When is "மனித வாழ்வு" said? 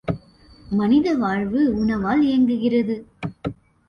0.71-1.61